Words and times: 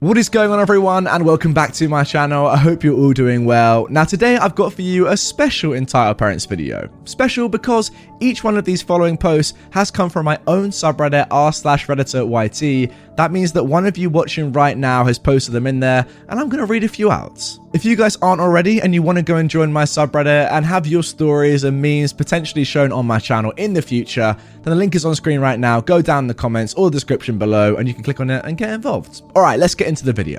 What 0.00 0.16
is 0.16 0.28
going 0.28 0.52
on, 0.52 0.60
everyone, 0.60 1.08
and 1.08 1.24
welcome 1.24 1.52
back 1.52 1.72
to 1.72 1.88
my 1.88 2.04
channel. 2.04 2.46
I 2.46 2.56
hope 2.56 2.84
you're 2.84 2.96
all 2.96 3.12
doing 3.12 3.44
well. 3.44 3.88
Now, 3.90 4.04
today 4.04 4.36
I've 4.36 4.54
got 4.54 4.72
for 4.72 4.82
you 4.82 5.08
a 5.08 5.16
special 5.16 5.72
entire 5.72 6.14
parents 6.14 6.46
video. 6.46 6.88
Special 7.02 7.48
because 7.48 7.90
each 8.20 8.44
one 8.44 8.56
of 8.56 8.64
these 8.64 8.80
following 8.80 9.16
posts 9.16 9.58
has 9.72 9.90
come 9.90 10.08
from 10.08 10.24
my 10.24 10.38
own 10.46 10.68
subreddit 10.68 11.26
r 11.32 11.52
slash 11.52 11.88
redditor 11.88 12.28
yt. 12.28 12.92
That 13.18 13.32
means 13.32 13.50
that 13.54 13.64
one 13.64 13.84
of 13.84 13.98
you 13.98 14.10
watching 14.10 14.52
right 14.52 14.78
now 14.78 15.02
has 15.02 15.18
posted 15.18 15.52
them 15.52 15.66
in 15.66 15.80
there, 15.80 16.06
and 16.28 16.38
I'm 16.38 16.48
going 16.48 16.64
to 16.64 16.72
read 16.72 16.84
a 16.84 16.88
few 16.88 17.10
out. 17.10 17.58
If 17.72 17.84
you 17.84 17.96
guys 17.96 18.14
aren't 18.22 18.40
already 18.40 18.80
and 18.80 18.94
you 18.94 19.02
want 19.02 19.18
to 19.18 19.22
go 19.22 19.38
and 19.38 19.50
join 19.50 19.72
my 19.72 19.82
subreddit 19.82 20.48
and 20.52 20.64
have 20.64 20.86
your 20.86 21.02
stories 21.02 21.64
and 21.64 21.82
memes 21.82 22.12
potentially 22.12 22.62
shown 22.62 22.92
on 22.92 23.06
my 23.06 23.18
channel 23.18 23.50
in 23.56 23.72
the 23.72 23.82
future, 23.82 24.36
then 24.62 24.70
the 24.70 24.76
link 24.76 24.94
is 24.94 25.04
on 25.04 25.16
screen 25.16 25.40
right 25.40 25.58
now. 25.58 25.80
Go 25.80 26.00
down 26.00 26.24
in 26.24 26.28
the 26.28 26.34
comments 26.34 26.74
or 26.74 26.90
the 26.90 26.94
description 26.94 27.38
below 27.38 27.74
and 27.74 27.88
you 27.88 27.94
can 27.94 28.04
click 28.04 28.20
on 28.20 28.30
it 28.30 28.44
and 28.44 28.56
get 28.56 28.70
involved. 28.70 29.22
All 29.34 29.42
right, 29.42 29.58
let's 29.58 29.74
get 29.74 29.88
into 29.88 30.04
the 30.04 30.12
video. 30.12 30.38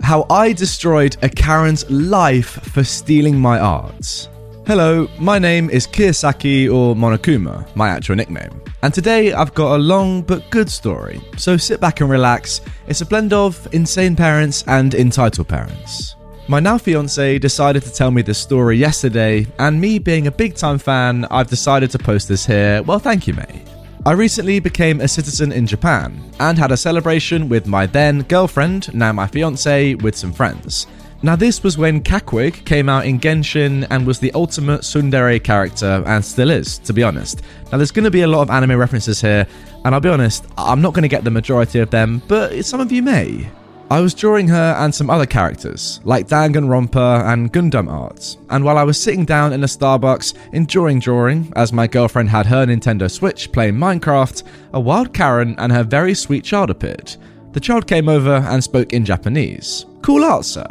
How 0.00 0.24
I 0.30 0.54
destroyed 0.54 1.18
a 1.20 1.28
Karen's 1.28 1.88
life 1.90 2.62
for 2.72 2.82
stealing 2.82 3.38
my 3.38 3.58
art. 3.58 4.26
Hello, 4.66 5.06
my 5.20 5.38
name 5.38 5.70
is 5.70 5.86
Kiyosaki 5.86 6.66
or 6.66 6.96
Monokuma, 6.96 7.64
my 7.76 7.88
actual 7.88 8.16
nickname. 8.16 8.50
And 8.82 8.92
today 8.92 9.32
I've 9.32 9.54
got 9.54 9.76
a 9.76 9.78
long 9.78 10.22
but 10.22 10.50
good 10.50 10.68
story, 10.68 11.20
so 11.36 11.56
sit 11.56 11.80
back 11.80 12.00
and 12.00 12.10
relax. 12.10 12.62
It's 12.88 13.00
a 13.00 13.06
blend 13.06 13.32
of 13.32 13.68
insane 13.72 14.16
parents 14.16 14.64
and 14.66 14.92
entitled 14.92 15.46
parents. 15.46 16.16
My 16.48 16.58
now 16.58 16.78
fiance 16.78 17.38
decided 17.38 17.84
to 17.84 17.92
tell 17.92 18.10
me 18.10 18.22
this 18.22 18.38
story 18.38 18.76
yesterday, 18.76 19.46
and 19.60 19.80
me 19.80 20.00
being 20.00 20.26
a 20.26 20.32
big 20.32 20.56
time 20.56 20.78
fan, 20.78 21.26
I've 21.30 21.46
decided 21.46 21.92
to 21.92 22.00
post 22.00 22.26
this 22.26 22.44
here. 22.44 22.82
Well, 22.82 22.98
thank 22.98 23.28
you, 23.28 23.34
mate. 23.34 23.62
I 24.04 24.14
recently 24.14 24.58
became 24.58 25.00
a 25.00 25.06
citizen 25.06 25.52
in 25.52 25.68
Japan 25.68 26.20
and 26.40 26.58
had 26.58 26.72
a 26.72 26.76
celebration 26.76 27.48
with 27.48 27.68
my 27.68 27.86
then 27.86 28.22
girlfriend, 28.22 28.92
now 28.92 29.12
my 29.12 29.28
fiance, 29.28 29.94
with 29.94 30.16
some 30.16 30.32
friends. 30.32 30.88
Now, 31.22 31.34
this 31.34 31.62
was 31.62 31.78
when 31.78 32.02
Keqing 32.02 32.64
came 32.66 32.88
out 32.88 33.06
in 33.06 33.18
Genshin 33.18 33.86
and 33.90 34.06
was 34.06 34.18
the 34.18 34.30
ultimate 34.32 34.82
tsundere 34.82 35.42
character, 35.42 36.02
and 36.06 36.24
still 36.24 36.50
is, 36.50 36.78
to 36.78 36.92
be 36.92 37.02
honest. 37.02 37.42
Now, 37.72 37.78
there's 37.78 37.90
going 37.90 38.04
to 38.04 38.10
be 38.10 38.22
a 38.22 38.26
lot 38.26 38.42
of 38.42 38.50
anime 38.50 38.78
references 38.78 39.20
here, 39.20 39.46
and 39.84 39.94
I'll 39.94 40.00
be 40.00 40.10
honest, 40.10 40.44
I'm 40.58 40.82
not 40.82 40.92
going 40.92 41.02
to 41.02 41.08
get 41.08 41.24
the 41.24 41.30
majority 41.30 41.78
of 41.78 41.90
them, 41.90 42.22
but 42.28 42.62
some 42.64 42.80
of 42.80 42.92
you 42.92 43.02
may. 43.02 43.48
I 43.88 44.00
was 44.00 44.14
drawing 44.14 44.48
her 44.48 44.76
and 44.78 44.92
some 44.94 45.08
other 45.08 45.26
characters, 45.26 46.00
like 46.04 46.26
Danganronpa 46.28 47.32
and 47.32 47.52
Gundam 47.52 47.88
art, 47.88 48.36
and 48.50 48.64
while 48.64 48.78
I 48.78 48.82
was 48.82 49.00
sitting 49.00 49.24
down 49.24 49.52
in 49.52 49.62
a 49.62 49.68
Starbucks 49.68 50.34
enjoying 50.52 50.98
drawing, 50.98 51.52
as 51.54 51.72
my 51.72 51.86
girlfriend 51.86 52.28
had 52.28 52.46
her 52.46 52.66
Nintendo 52.66 53.08
Switch 53.08 53.50
playing 53.52 53.74
Minecraft, 53.74 54.42
a 54.74 54.80
wild 54.80 55.14
Karen 55.14 55.54
and 55.58 55.72
her 55.72 55.84
very 55.84 56.14
sweet 56.14 56.42
child 56.42 56.68
appeared. 56.68 57.16
The 57.52 57.60
child 57.60 57.86
came 57.86 58.08
over 58.08 58.34
and 58.34 58.62
spoke 58.62 58.92
in 58.92 59.04
Japanese. 59.04 59.86
Cool 60.02 60.24
art, 60.24 60.44
sir. 60.44 60.66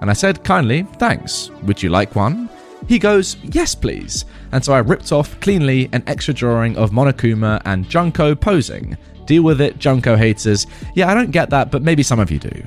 And 0.00 0.10
I 0.10 0.12
said 0.12 0.44
kindly, 0.44 0.84
thanks. 0.98 1.50
Would 1.62 1.82
you 1.82 1.90
like 1.90 2.14
one? 2.14 2.48
He 2.86 2.98
goes, 2.98 3.36
yes, 3.42 3.74
please. 3.74 4.24
And 4.52 4.64
so 4.64 4.72
I 4.72 4.78
ripped 4.78 5.12
off 5.12 5.38
cleanly 5.40 5.88
an 5.92 6.02
extra 6.06 6.32
drawing 6.32 6.76
of 6.76 6.90
Monokuma 6.90 7.60
and 7.64 7.88
Junko 7.88 8.34
posing. 8.34 8.96
Deal 9.26 9.42
with 9.42 9.60
it, 9.60 9.78
Junko 9.78 10.16
haters. 10.16 10.66
Yeah, 10.94 11.10
I 11.10 11.14
don't 11.14 11.30
get 11.30 11.50
that, 11.50 11.70
but 11.70 11.82
maybe 11.82 12.02
some 12.02 12.20
of 12.20 12.30
you 12.30 12.38
do. 12.38 12.62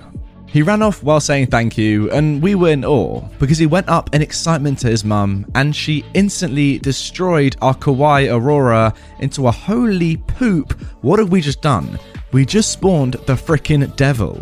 He 0.45 0.61
ran 0.61 0.81
off 0.81 1.01
while 1.01 1.21
saying 1.21 1.47
thank 1.47 1.77
you, 1.77 2.11
and 2.11 2.41
we 2.41 2.55
were 2.55 2.71
in 2.71 2.83
awe 2.83 3.21
because 3.39 3.57
he 3.57 3.65
went 3.65 3.87
up 3.87 4.13
in 4.13 4.21
excitement 4.21 4.79
to 4.79 4.89
his 4.89 5.05
mum 5.05 5.49
and 5.55 5.73
she 5.73 6.03
instantly 6.13 6.77
destroyed 6.77 7.55
our 7.61 7.73
kawaii 7.73 8.29
Aurora 8.29 8.93
into 9.19 9.47
a 9.47 9.51
holy 9.51 10.17
poop. 10.17 10.73
What 11.01 11.19
have 11.19 11.29
we 11.29 11.39
just 11.39 11.61
done? 11.61 11.97
We 12.33 12.45
just 12.45 12.71
spawned 12.71 13.13
the 13.13 13.33
frickin' 13.33 13.95
devil. 13.95 14.37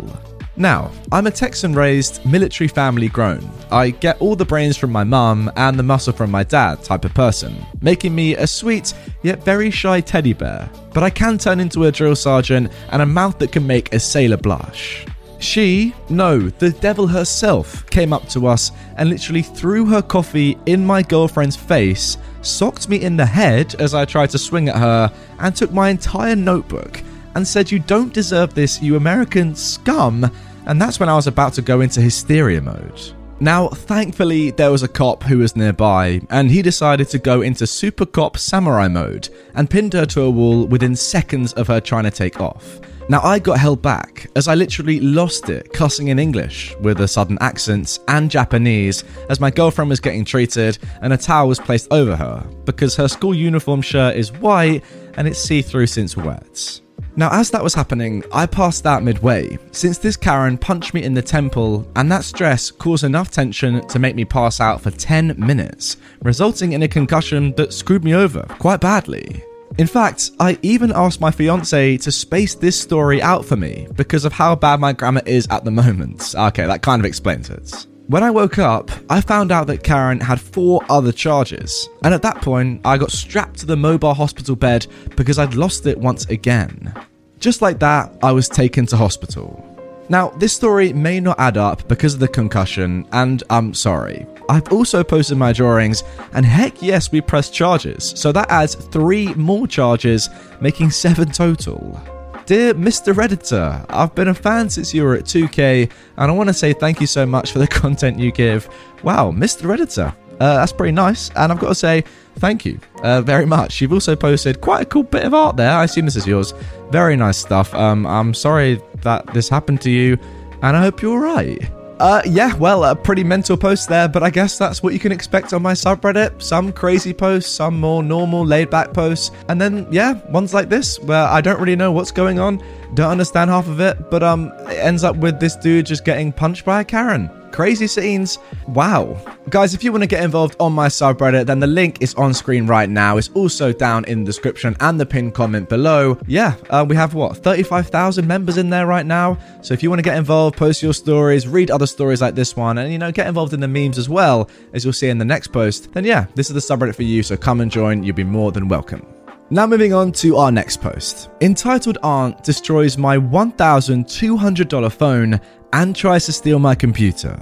Now, 0.60 0.90
I'm 1.10 1.26
a 1.26 1.30
Texan 1.30 1.72
raised, 1.72 2.22
military 2.26 2.68
family 2.68 3.08
grown. 3.08 3.50
I 3.70 3.88
get 3.88 4.20
all 4.20 4.36
the 4.36 4.44
brains 4.44 4.76
from 4.76 4.92
my 4.92 5.04
mum 5.04 5.50
and 5.56 5.78
the 5.78 5.82
muscle 5.82 6.12
from 6.12 6.30
my 6.30 6.42
dad 6.42 6.84
type 6.84 7.06
of 7.06 7.14
person, 7.14 7.64
making 7.80 8.14
me 8.14 8.36
a 8.36 8.46
sweet 8.46 8.92
yet 9.22 9.42
very 9.42 9.70
shy 9.70 10.02
teddy 10.02 10.34
bear. 10.34 10.68
But 10.92 11.02
I 11.02 11.08
can 11.08 11.38
turn 11.38 11.60
into 11.60 11.84
a 11.84 11.90
drill 11.90 12.14
sergeant 12.14 12.70
and 12.90 13.00
a 13.00 13.06
mouth 13.06 13.38
that 13.38 13.52
can 13.52 13.66
make 13.66 13.94
a 13.94 13.98
sailor 13.98 14.36
blush. 14.36 15.06
She, 15.38 15.94
no, 16.10 16.38
the 16.38 16.72
devil 16.72 17.06
herself, 17.06 17.88
came 17.88 18.12
up 18.12 18.28
to 18.28 18.46
us 18.46 18.70
and 18.98 19.08
literally 19.08 19.40
threw 19.40 19.86
her 19.86 20.02
coffee 20.02 20.58
in 20.66 20.84
my 20.84 21.00
girlfriend's 21.00 21.56
face, 21.56 22.18
socked 22.42 22.86
me 22.86 23.00
in 23.00 23.16
the 23.16 23.24
head 23.24 23.76
as 23.76 23.94
I 23.94 24.04
tried 24.04 24.28
to 24.30 24.38
swing 24.38 24.68
at 24.68 24.76
her, 24.76 25.10
and 25.38 25.56
took 25.56 25.72
my 25.72 25.88
entire 25.88 26.36
notebook 26.36 27.02
and 27.34 27.48
said, 27.48 27.70
You 27.70 27.78
don't 27.78 28.12
deserve 28.12 28.52
this, 28.52 28.82
you 28.82 28.96
American 28.96 29.54
scum. 29.54 30.30
And 30.70 30.80
that's 30.80 31.00
when 31.00 31.08
I 31.08 31.16
was 31.16 31.26
about 31.26 31.52
to 31.54 31.62
go 31.62 31.80
into 31.80 32.00
hysteria 32.00 32.60
mode. 32.60 33.12
Now, 33.40 33.66
thankfully, 33.66 34.52
there 34.52 34.70
was 34.70 34.84
a 34.84 34.88
cop 34.88 35.24
who 35.24 35.38
was 35.38 35.56
nearby, 35.56 36.20
and 36.30 36.48
he 36.48 36.62
decided 36.62 37.08
to 37.08 37.18
go 37.18 37.42
into 37.42 37.66
Super 37.66 38.06
Cop 38.06 38.38
Samurai 38.38 38.86
mode 38.86 39.30
and 39.56 39.68
pinned 39.68 39.94
her 39.94 40.06
to 40.06 40.22
a 40.22 40.30
wall 40.30 40.66
within 40.66 40.94
seconds 40.94 41.52
of 41.54 41.66
her 41.66 41.80
trying 41.80 42.04
to 42.04 42.10
take 42.12 42.40
off. 42.40 42.78
Now, 43.08 43.20
I 43.22 43.40
got 43.40 43.58
held 43.58 43.82
back 43.82 44.28
as 44.36 44.46
I 44.46 44.54
literally 44.54 45.00
lost 45.00 45.48
it 45.48 45.72
cussing 45.72 46.06
in 46.06 46.20
English 46.20 46.76
with 46.76 47.00
a 47.00 47.08
sudden 47.08 47.36
accent 47.40 47.98
and 48.06 48.30
Japanese 48.30 49.02
as 49.28 49.40
my 49.40 49.50
girlfriend 49.50 49.90
was 49.90 49.98
getting 49.98 50.24
treated 50.24 50.78
and 51.02 51.12
a 51.12 51.16
towel 51.16 51.48
was 51.48 51.58
placed 51.58 51.92
over 51.92 52.14
her 52.14 52.48
because 52.64 52.94
her 52.94 53.08
school 53.08 53.34
uniform 53.34 53.82
shirt 53.82 54.14
is 54.14 54.30
white 54.34 54.84
and 55.14 55.26
it's 55.26 55.40
see 55.40 55.62
through 55.62 55.88
since 55.88 56.16
wet. 56.16 56.80
Now, 57.16 57.28
as 57.32 57.50
that 57.50 57.62
was 57.62 57.74
happening, 57.74 58.22
I 58.32 58.46
passed 58.46 58.86
out 58.86 59.02
midway, 59.02 59.58
since 59.72 59.98
this 59.98 60.16
Karen 60.16 60.56
punched 60.56 60.94
me 60.94 61.02
in 61.02 61.14
the 61.14 61.22
temple, 61.22 61.86
and 61.96 62.10
that 62.10 62.24
stress 62.24 62.70
caused 62.70 63.04
enough 63.04 63.30
tension 63.30 63.86
to 63.88 63.98
make 63.98 64.14
me 64.14 64.24
pass 64.24 64.60
out 64.60 64.80
for 64.80 64.90
10 64.90 65.34
minutes, 65.36 65.96
resulting 66.22 66.72
in 66.72 66.82
a 66.82 66.88
concussion 66.88 67.52
that 67.56 67.72
screwed 67.72 68.04
me 68.04 68.14
over 68.14 68.42
quite 68.58 68.80
badly. 68.80 69.44
In 69.78 69.86
fact, 69.86 70.30
I 70.40 70.58
even 70.62 70.92
asked 70.92 71.20
my 71.20 71.30
fiance 71.30 71.96
to 71.98 72.12
space 72.12 72.54
this 72.54 72.78
story 72.78 73.22
out 73.22 73.44
for 73.44 73.56
me 73.56 73.86
because 73.94 74.24
of 74.24 74.32
how 74.32 74.54
bad 74.54 74.80
my 74.80 74.92
grammar 74.92 75.22
is 75.26 75.46
at 75.50 75.64
the 75.64 75.70
moment. 75.70 76.34
Okay, 76.34 76.66
that 76.66 76.82
kind 76.82 77.00
of 77.00 77.06
explains 77.06 77.50
it. 77.50 77.86
When 78.10 78.24
I 78.24 78.30
woke 78.32 78.58
up, 78.58 78.90
I 79.08 79.20
found 79.20 79.52
out 79.52 79.68
that 79.68 79.84
Karen 79.84 80.18
had 80.18 80.40
four 80.40 80.82
other 80.88 81.12
charges, 81.12 81.88
and 82.02 82.12
at 82.12 82.22
that 82.22 82.42
point, 82.42 82.80
I 82.84 82.98
got 82.98 83.12
strapped 83.12 83.60
to 83.60 83.66
the 83.66 83.76
mobile 83.76 84.14
hospital 84.14 84.56
bed 84.56 84.88
because 85.14 85.38
I'd 85.38 85.54
lost 85.54 85.86
it 85.86 85.96
once 85.96 86.26
again. 86.26 86.92
Just 87.38 87.62
like 87.62 87.78
that, 87.78 88.12
I 88.20 88.32
was 88.32 88.48
taken 88.48 88.84
to 88.86 88.96
hospital. 88.96 89.64
Now, 90.08 90.30
this 90.30 90.52
story 90.52 90.92
may 90.92 91.20
not 91.20 91.38
add 91.38 91.56
up 91.56 91.86
because 91.86 92.14
of 92.14 92.18
the 92.18 92.26
concussion, 92.26 93.06
and 93.12 93.44
I'm 93.48 93.74
sorry. 93.74 94.26
I've 94.48 94.72
also 94.72 95.04
posted 95.04 95.38
my 95.38 95.52
drawings, 95.52 96.02
and 96.32 96.44
heck 96.44 96.82
yes, 96.82 97.12
we 97.12 97.20
pressed 97.20 97.54
charges, 97.54 98.12
so 98.16 98.32
that 98.32 98.50
adds 98.50 98.74
three 98.74 99.32
more 99.34 99.68
charges, 99.68 100.28
making 100.60 100.90
seven 100.90 101.30
total. 101.30 102.02
Dear 102.50 102.74
Mr. 102.74 103.14
Redditor, 103.14 103.86
I've 103.88 104.12
been 104.16 104.26
a 104.26 104.34
fan 104.34 104.68
since 104.68 104.92
you 104.92 105.04
were 105.04 105.14
at 105.14 105.22
2K, 105.22 105.88
and 106.16 106.32
I 106.32 106.34
want 106.34 106.48
to 106.48 106.52
say 106.52 106.72
thank 106.72 107.00
you 107.00 107.06
so 107.06 107.24
much 107.24 107.52
for 107.52 107.60
the 107.60 107.66
content 107.80 108.18
you 108.18 108.32
give. 108.32 108.68
Wow, 109.04 109.30
Mr. 109.30 109.72
Redditor, 109.72 110.08
uh, 110.40 110.56
that's 110.56 110.72
pretty 110.72 110.90
nice, 110.90 111.30
and 111.36 111.52
I've 111.52 111.60
got 111.60 111.68
to 111.68 111.76
say 111.76 112.02
thank 112.40 112.64
you 112.64 112.80
uh, 113.04 113.22
very 113.22 113.46
much. 113.46 113.80
You've 113.80 113.92
also 113.92 114.16
posted 114.16 114.60
quite 114.60 114.82
a 114.82 114.84
cool 114.84 115.04
bit 115.04 115.22
of 115.22 115.32
art 115.32 115.56
there. 115.56 115.70
I 115.70 115.84
assume 115.84 116.06
this 116.06 116.16
is 116.16 116.26
yours. 116.26 116.52
Very 116.90 117.14
nice 117.14 117.38
stuff. 117.38 117.72
Um, 117.72 118.04
I'm 118.04 118.34
sorry 118.34 118.82
that 119.02 119.32
this 119.32 119.48
happened 119.48 119.80
to 119.82 119.90
you, 119.90 120.18
and 120.60 120.76
I 120.76 120.80
hope 120.82 121.02
you're 121.02 121.24
alright. 121.24 121.70
Uh, 122.00 122.22
yeah, 122.24 122.54
well, 122.54 122.82
a 122.82 122.96
pretty 122.96 123.22
mental 123.22 123.58
post 123.58 123.86
there, 123.90 124.08
but 124.08 124.22
I 124.22 124.30
guess 124.30 124.56
that's 124.56 124.82
what 124.82 124.94
you 124.94 124.98
can 124.98 125.12
expect 125.12 125.52
on 125.52 125.60
my 125.60 125.74
subreddit. 125.74 126.40
Some 126.40 126.72
crazy 126.72 127.12
posts, 127.12 127.52
some 127.52 127.78
more 127.78 128.02
normal, 128.02 128.42
laid 128.42 128.70
back 128.70 128.94
posts, 128.94 129.30
and 129.50 129.60
then, 129.60 129.86
yeah, 129.90 130.14
ones 130.30 130.54
like 130.54 130.70
this 130.70 130.98
where 131.00 131.26
I 131.26 131.42
don't 131.42 131.60
really 131.60 131.76
know 131.76 131.92
what's 131.92 132.10
going 132.10 132.38
on, 132.38 132.64
don't 132.94 133.10
understand 133.10 133.50
half 133.50 133.68
of 133.68 133.80
it, 133.80 134.10
but 134.10 134.22
um, 134.22 134.50
it 134.60 134.78
ends 134.78 135.04
up 135.04 135.16
with 135.16 135.40
this 135.40 135.56
dude 135.56 135.84
just 135.84 136.06
getting 136.06 136.32
punched 136.32 136.64
by 136.64 136.80
a 136.80 136.84
Karen. 136.84 137.30
Crazy 137.60 137.86
scenes. 137.86 138.38
Wow. 138.68 139.22
Guys, 139.50 139.74
if 139.74 139.84
you 139.84 139.92
want 139.92 140.02
to 140.02 140.06
get 140.06 140.24
involved 140.24 140.56
on 140.58 140.72
my 140.72 140.88
subreddit, 140.88 141.44
then 141.44 141.60
the 141.60 141.66
link 141.66 141.98
is 142.00 142.14
on 142.14 142.32
screen 142.32 142.66
right 142.66 142.88
now. 142.88 143.18
It's 143.18 143.28
also 143.34 143.70
down 143.70 144.06
in 144.06 144.20
the 144.20 144.24
description 144.24 144.74
and 144.80 144.98
the 144.98 145.04
pinned 145.04 145.34
comment 145.34 145.68
below. 145.68 146.18
Yeah, 146.26 146.54
uh, 146.70 146.86
we 146.88 146.96
have 146.96 147.12
what, 147.12 147.36
35,000 147.36 148.26
members 148.26 148.56
in 148.56 148.70
there 148.70 148.86
right 148.86 149.04
now. 149.04 149.36
So 149.60 149.74
if 149.74 149.82
you 149.82 149.90
want 149.90 149.98
to 149.98 150.02
get 150.02 150.16
involved, 150.16 150.56
post 150.56 150.82
your 150.82 150.94
stories, 150.94 151.46
read 151.46 151.70
other 151.70 151.86
stories 151.86 152.22
like 152.22 152.34
this 152.34 152.56
one, 152.56 152.78
and 152.78 152.90
you 152.90 152.98
know, 152.98 153.12
get 153.12 153.26
involved 153.26 153.52
in 153.52 153.60
the 153.60 153.68
memes 153.68 153.98
as 153.98 154.08
well, 154.08 154.48
as 154.72 154.82
you'll 154.82 154.94
see 154.94 155.10
in 155.10 155.18
the 155.18 155.26
next 155.26 155.48
post, 155.48 155.92
then 155.92 156.06
yeah, 156.06 156.28
this 156.36 156.48
is 156.48 156.54
the 156.54 156.74
subreddit 156.74 156.94
for 156.94 157.02
you. 157.02 157.22
So 157.22 157.36
come 157.36 157.60
and 157.60 157.70
join. 157.70 158.02
You'll 158.02 158.16
be 158.16 158.24
more 158.24 158.52
than 158.52 158.68
welcome. 158.68 159.19
Now, 159.52 159.66
moving 159.66 159.92
on 159.92 160.12
to 160.12 160.36
our 160.36 160.52
next 160.52 160.80
post. 160.80 161.28
Entitled 161.40 161.98
Aunt 162.04 162.40
destroys 162.44 162.96
my 162.96 163.18
$1,200 163.18 164.92
phone 164.92 165.40
and 165.72 165.96
tries 165.96 166.26
to 166.26 166.32
steal 166.32 166.60
my 166.60 166.76
computer. 166.76 167.36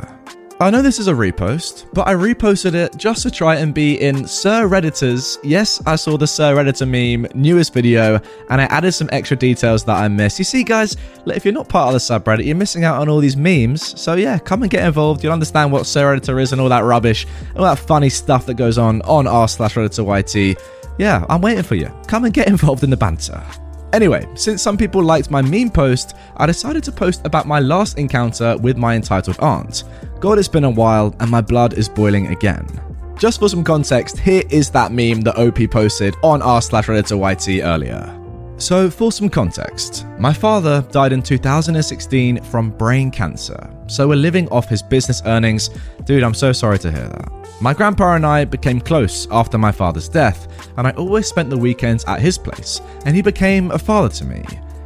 I 0.58 0.70
know 0.70 0.80
this 0.80 0.98
is 0.98 1.06
a 1.06 1.12
repost, 1.12 1.86
but 1.92 2.08
I 2.08 2.14
reposted 2.14 2.72
it 2.72 2.96
just 2.96 3.22
to 3.24 3.30
try 3.30 3.56
and 3.56 3.74
be 3.74 4.00
in 4.00 4.26
Sir 4.26 4.66
Redditor's, 4.66 5.38
yes, 5.44 5.82
I 5.86 5.96
saw 5.96 6.16
the 6.16 6.26
Sir 6.26 6.56
Redditor 6.56 6.88
meme, 6.88 7.30
newest 7.34 7.74
video, 7.74 8.18
and 8.48 8.60
I 8.62 8.64
added 8.64 8.92
some 8.92 9.10
extra 9.12 9.36
details 9.36 9.84
that 9.84 10.02
I 10.02 10.08
missed. 10.08 10.38
You 10.38 10.46
see, 10.46 10.64
guys, 10.64 10.96
if 11.26 11.44
you're 11.44 11.52
not 11.52 11.68
part 11.68 11.88
of 11.88 11.92
the 11.92 11.98
subreddit, 11.98 12.46
you're 12.46 12.56
missing 12.56 12.84
out 12.84 13.02
on 13.02 13.10
all 13.10 13.20
these 13.20 13.36
memes. 13.36 14.00
So 14.00 14.14
yeah, 14.14 14.38
come 14.38 14.62
and 14.62 14.70
get 14.70 14.84
involved. 14.84 15.22
You'll 15.22 15.34
understand 15.34 15.70
what 15.72 15.86
Sir 15.86 16.16
Redditor 16.16 16.40
is 16.40 16.52
and 16.52 16.60
all 16.60 16.70
that 16.70 16.84
rubbish, 16.84 17.26
all 17.54 17.64
that 17.64 17.78
funny 17.78 18.08
stuff 18.08 18.46
that 18.46 18.54
goes 18.54 18.78
on 18.78 19.02
on 19.02 19.26
r 19.26 19.46
slash 19.46 19.74
Redditor 19.74 20.06
YT. 20.06 20.58
Yeah, 20.98 21.24
I'm 21.28 21.40
waiting 21.40 21.62
for 21.62 21.76
you. 21.76 21.88
Come 22.06 22.24
and 22.24 22.34
get 22.34 22.48
involved 22.54 22.82
in 22.84 22.90
the 22.90 22.96
banter. 22.96 23.42
Anyway, 23.92 24.28
since 24.34 24.60
some 24.60 24.76
people 24.76 25.02
liked 25.02 25.30
my 25.30 25.40
meme 25.40 25.70
post, 25.70 26.14
I 26.36 26.46
decided 26.46 26.84
to 26.84 26.92
post 26.92 27.22
about 27.24 27.46
my 27.46 27.58
last 27.58 27.96
encounter 27.98 28.56
with 28.58 28.76
my 28.76 28.94
entitled 28.94 29.38
aunt. 29.40 29.84
God, 30.20 30.38
it's 30.38 30.48
been 30.48 30.64
a 30.64 30.70
while, 30.70 31.14
and 31.20 31.30
my 31.30 31.40
blood 31.40 31.72
is 31.74 31.88
boiling 31.88 32.26
again. 32.26 32.66
Just 33.16 33.40
for 33.40 33.48
some 33.48 33.64
context, 33.64 34.18
here 34.18 34.42
is 34.50 34.70
that 34.70 34.92
meme 34.92 35.22
that 35.22 35.38
OP 35.38 35.70
posted 35.70 36.14
on 36.22 36.42
r 36.42 36.60
slash 36.60 36.88
YT 36.88 37.48
earlier. 37.62 38.14
So, 38.58 38.90
for 38.90 39.12
some 39.12 39.28
context, 39.28 40.04
my 40.18 40.32
father 40.32 40.84
died 40.90 41.12
in 41.12 41.22
2016 41.22 42.42
from 42.42 42.70
brain 42.70 43.10
cancer, 43.10 43.70
so 43.86 44.08
we're 44.08 44.16
living 44.16 44.48
off 44.48 44.68
his 44.68 44.82
business 44.82 45.22
earnings. 45.24 45.70
Dude, 46.04 46.24
I'm 46.24 46.34
so 46.34 46.52
sorry 46.52 46.78
to 46.80 46.90
hear 46.90 47.08
that. 47.08 47.37
My 47.60 47.74
grandpa 47.74 48.14
and 48.14 48.24
I 48.24 48.44
became 48.44 48.80
close 48.80 49.26
after 49.30 49.58
my 49.58 49.72
father's 49.72 50.08
death, 50.08 50.46
and 50.76 50.86
I 50.86 50.92
always 50.92 51.26
spent 51.26 51.50
the 51.50 51.58
weekends 51.58 52.04
at 52.04 52.20
his 52.20 52.38
place, 52.38 52.80
and 53.04 53.16
he 53.16 53.22
became 53.22 53.72
a 53.72 53.78
father 53.78 54.08
to 54.10 54.24
me. 54.24 54.44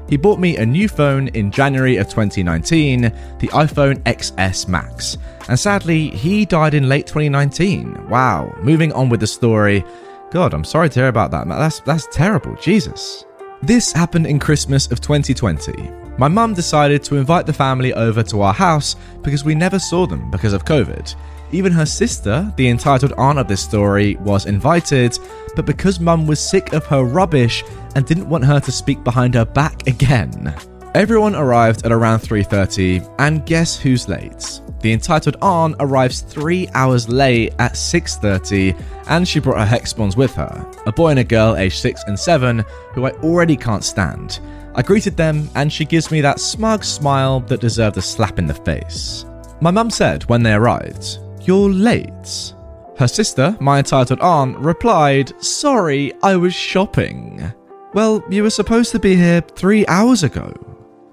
He 0.08 0.16
bought 0.16 0.40
me 0.40 0.56
a 0.56 0.64
new 0.64 0.88
phone 0.88 1.28
in 1.28 1.50
January 1.50 1.96
of 1.96 2.08
2019, 2.08 3.02
the 3.02 3.48
iPhone 3.48 4.02
XS 4.04 4.68
Max, 4.68 5.18
and 5.48 5.58
sadly, 5.58 6.08
he 6.10 6.46
died 6.46 6.74
in 6.74 6.88
late 6.88 7.06
2019. 7.06 8.08
Wow, 8.08 8.54
moving 8.62 8.92
on 8.92 9.08
with 9.08 9.20
the 9.20 9.26
story. 9.26 9.84
God, 10.30 10.54
I'm 10.54 10.64
sorry 10.64 10.88
to 10.90 11.00
hear 11.00 11.08
about 11.08 11.30
that. 11.32 11.48
That's 11.48 11.80
that's 11.80 12.06
terrible. 12.06 12.54
Jesus. 12.56 13.24
This 13.62 13.92
happened 13.92 14.26
in 14.26 14.38
Christmas 14.38 14.90
of 14.90 15.00
2020. 15.00 16.01
My 16.18 16.28
mum 16.28 16.54
decided 16.54 17.02
to 17.04 17.16
invite 17.16 17.46
the 17.46 17.52
family 17.52 17.94
over 17.94 18.22
to 18.22 18.42
our 18.42 18.52
house 18.52 18.96
because 19.22 19.44
we 19.44 19.54
never 19.54 19.78
saw 19.78 20.06
them 20.06 20.30
because 20.30 20.52
of 20.52 20.64
COVID. 20.64 21.14
Even 21.52 21.72
her 21.72 21.86
sister, 21.86 22.52
the 22.56 22.68
entitled 22.68 23.12
aunt 23.18 23.38
of 23.38 23.48
this 23.48 23.62
story, 23.62 24.16
was 24.16 24.46
invited, 24.46 25.18
but 25.56 25.66
because 25.66 26.00
mum 26.00 26.26
was 26.26 26.40
sick 26.40 26.72
of 26.72 26.86
her 26.86 27.04
rubbish 27.04 27.64
and 27.94 28.06
didn't 28.06 28.28
want 28.28 28.44
her 28.44 28.60
to 28.60 28.72
speak 28.72 29.02
behind 29.04 29.34
her 29.34 29.44
back 29.44 29.86
again. 29.86 30.54
Everyone 30.94 31.34
arrived 31.34 31.86
at 31.86 31.92
around 31.92 32.20
3:30, 32.20 33.02
and 33.18 33.46
guess 33.46 33.78
who's 33.78 34.08
late? 34.08 34.60
The 34.80 34.92
entitled 34.92 35.36
aunt 35.40 35.76
arrives 35.80 36.20
3 36.20 36.68
hours 36.74 37.08
late 37.08 37.54
at 37.58 37.76
6:30, 37.76 38.74
and 39.08 39.26
she 39.26 39.40
brought 39.40 39.58
her 39.58 39.64
Hexbons 39.64 40.16
with 40.16 40.34
her, 40.34 40.66
a 40.84 40.92
boy 40.92 41.08
and 41.08 41.20
a 41.20 41.24
girl 41.24 41.56
aged 41.56 41.78
6 41.78 42.02
and 42.06 42.18
7 42.18 42.64
who 42.92 43.06
I 43.06 43.10
already 43.22 43.56
can't 43.56 43.84
stand. 43.84 44.40
I 44.74 44.82
greeted 44.82 45.16
them, 45.16 45.50
and 45.54 45.72
she 45.72 45.84
gives 45.84 46.10
me 46.10 46.20
that 46.22 46.40
smug 46.40 46.84
smile 46.84 47.40
that 47.40 47.60
deserved 47.60 47.96
a 47.98 48.02
slap 48.02 48.38
in 48.38 48.46
the 48.46 48.54
face. 48.54 49.24
My 49.60 49.70
mum 49.70 49.90
said 49.90 50.24
when 50.24 50.42
they 50.42 50.54
arrived, 50.54 51.18
You're 51.42 51.70
late. 51.70 52.54
Her 52.98 53.08
sister, 53.08 53.56
my 53.60 53.78
entitled 53.78 54.20
aunt, 54.20 54.58
replied, 54.58 55.32
Sorry, 55.42 56.12
I 56.22 56.36
was 56.36 56.54
shopping. 56.54 57.52
Well, 57.94 58.24
you 58.30 58.42
were 58.42 58.50
supposed 58.50 58.92
to 58.92 58.98
be 58.98 59.16
here 59.16 59.40
three 59.40 59.86
hours 59.86 60.22
ago. 60.22 60.52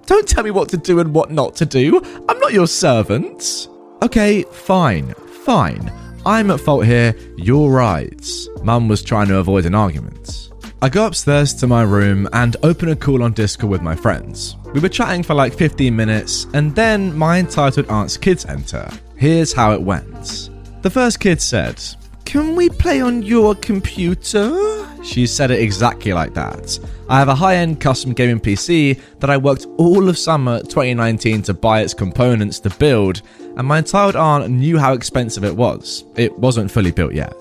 Don't 0.06 0.26
tell 0.26 0.42
me 0.44 0.50
what 0.50 0.68
to 0.70 0.76
do 0.76 0.98
and 0.98 1.14
what 1.14 1.30
not 1.30 1.54
to 1.56 1.66
do. 1.66 2.00
I'm 2.28 2.38
not 2.38 2.52
your 2.52 2.66
servant. 2.66 3.68
Okay, 4.02 4.42
fine, 4.50 5.14
fine. 5.44 5.92
I'm 6.26 6.50
at 6.50 6.60
fault 6.60 6.84
here. 6.84 7.14
You're 7.36 7.70
right. 7.70 8.28
Mum 8.62 8.88
was 8.88 9.02
trying 9.02 9.28
to 9.28 9.38
avoid 9.38 9.66
an 9.66 9.74
argument. 9.74 10.49
I 10.82 10.88
go 10.88 11.06
upstairs 11.06 11.52
to 11.54 11.66
my 11.66 11.82
room 11.82 12.26
and 12.32 12.56
open 12.62 12.88
a 12.88 12.96
call 12.96 13.22
on 13.22 13.34
Discord 13.34 13.70
with 13.70 13.82
my 13.82 13.94
friends. 13.94 14.56
We 14.72 14.80
were 14.80 14.88
chatting 14.88 15.22
for 15.22 15.34
like 15.34 15.52
15 15.52 15.94
minutes, 15.94 16.46
and 16.54 16.74
then 16.74 17.14
my 17.14 17.38
entitled 17.38 17.90
aunt's 17.90 18.16
kids 18.16 18.46
enter. 18.46 18.88
Here's 19.14 19.52
how 19.52 19.72
it 19.72 19.82
went. 19.82 20.48
The 20.80 20.88
first 20.88 21.20
kid 21.20 21.42
said, 21.42 21.82
Can 22.24 22.56
we 22.56 22.70
play 22.70 23.02
on 23.02 23.22
your 23.22 23.54
computer? 23.56 24.86
She 25.04 25.26
said 25.26 25.50
it 25.50 25.60
exactly 25.60 26.14
like 26.14 26.32
that. 26.32 26.78
I 27.10 27.18
have 27.18 27.28
a 27.28 27.34
high 27.34 27.56
end 27.56 27.78
custom 27.78 28.14
gaming 28.14 28.40
PC 28.40 28.98
that 29.18 29.28
I 29.28 29.36
worked 29.36 29.66
all 29.76 30.08
of 30.08 30.16
summer 30.16 30.60
2019 30.60 31.42
to 31.42 31.52
buy 31.52 31.82
its 31.82 31.92
components 31.92 32.58
to 32.60 32.70
build, 32.70 33.20
and 33.58 33.68
my 33.68 33.78
entitled 33.78 34.16
aunt 34.16 34.48
knew 34.48 34.78
how 34.78 34.94
expensive 34.94 35.44
it 35.44 35.54
was. 35.54 36.04
It 36.16 36.38
wasn't 36.38 36.70
fully 36.70 36.90
built 36.90 37.12
yet. 37.12 37.36